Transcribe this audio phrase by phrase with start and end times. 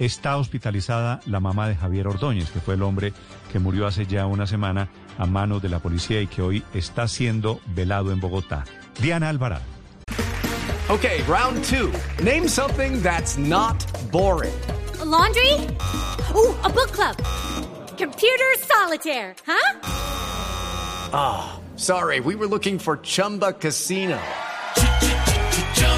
[0.00, 3.12] Está hospitalizada la mamá de Javier Ordóñez, que fue el hombre
[3.52, 7.06] que murió hace ya una semana a manos de la policía y que hoy está
[7.06, 8.64] siendo velado en Bogotá.
[9.00, 9.62] Diana Alvarado.
[10.88, 11.92] Okay, round two.
[12.24, 13.76] Name something that's not
[14.10, 14.52] boring.
[15.00, 15.52] A laundry?
[16.34, 17.16] Ooh, a book club.
[17.96, 19.80] Computer solitaire, huh?
[21.12, 24.18] Ah, oh, sorry, we were looking for Chumba Casino.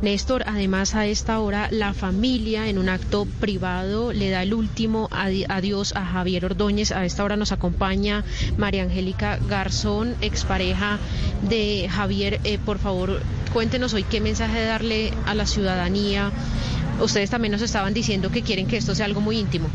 [0.00, 5.08] Néstor, además a esta hora la familia en un acto privado le da el último
[5.10, 6.92] adiós a Javier Ordóñez.
[6.92, 8.24] A esta hora nos acompaña
[8.56, 10.98] María Angélica Garzón, expareja
[11.48, 12.40] de Javier.
[12.44, 13.20] Eh, por favor,
[13.52, 16.30] cuéntenos hoy qué mensaje darle a la ciudadanía.
[17.00, 19.68] Ustedes también nos estaban diciendo que quieren que esto sea algo muy íntimo.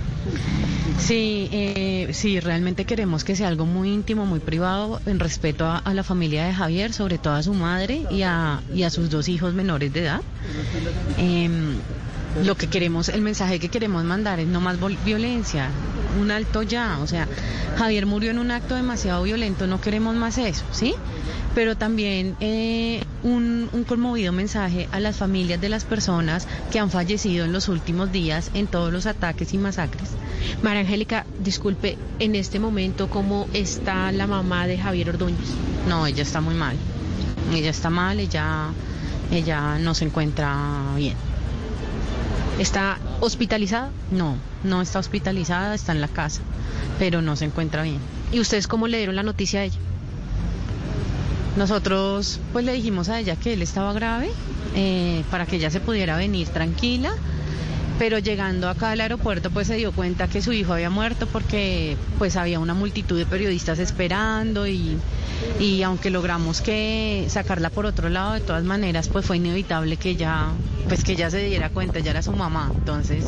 [1.00, 5.94] Sí, eh, sí, realmente queremos que sea algo muy íntimo, muy privado, en respeto a,
[5.94, 9.92] la familia de Javier, sobre todo a su madre y a, sus dos hijos menores
[9.92, 10.22] de edad.
[11.18, 11.78] Em,
[12.42, 15.70] lo que queremos, el mensaje que queremos mandar es no más violencia,
[16.20, 17.28] un alto ya, o sea,
[17.78, 20.96] Javier murió en un acto demasiado violento, no queremos más eso, ¿sí?
[21.56, 26.90] Pero también eh, un, un, conmovido mensaje a las familias de las personas que han
[26.90, 30.10] fallecido en los últimos días en todos los ataques y masacres.
[30.64, 35.50] María Angélica, disculpe, en este momento, ¿cómo está la mamá de Javier Ordóñez?
[35.88, 36.76] No, ella está muy mal.
[37.54, 38.70] Ella está mal, ella,
[39.32, 40.56] ella no se encuentra
[40.96, 41.33] bien.
[42.60, 43.90] ¿Está hospitalizada?
[44.12, 46.42] No, no está hospitalizada, está en la casa,
[47.00, 48.00] pero no se encuentra bien.
[48.32, 49.80] ¿Y ustedes cómo le dieron la noticia a ella?
[51.58, 54.32] Nosotros pues le dijimos a ella que él estaba grave
[54.76, 57.14] eh, para que ella se pudiera venir tranquila
[58.04, 61.96] pero llegando acá al aeropuerto pues se dio cuenta que su hijo había muerto porque
[62.18, 64.98] pues había una multitud de periodistas esperando y,
[65.58, 70.10] y aunque logramos que sacarla por otro lado de todas maneras pues fue inevitable que
[70.10, 70.50] ella
[70.90, 73.28] pues que ella se diera cuenta, ya era su mamá, entonces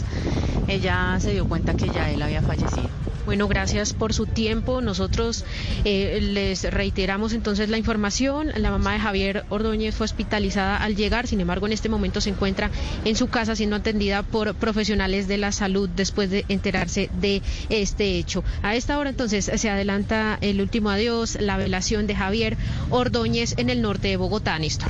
[0.68, 3.05] ella se dio cuenta que ya él había fallecido.
[3.26, 4.82] Bueno, gracias por su tiempo.
[4.82, 5.46] Nosotros
[5.84, 8.52] eh, les reiteramos entonces la información.
[8.56, 12.30] La mamá de Javier Ordóñez fue hospitalizada al llegar, sin embargo, en este momento se
[12.30, 12.70] encuentra
[13.04, 18.18] en su casa siendo atendida por profesionales de la salud después de enterarse de este
[18.18, 18.44] hecho.
[18.62, 22.58] A esta hora entonces se adelanta el último adiós, la velación de Javier
[22.92, 24.84] Ordóñez en el norte de Bogotá, Néstor.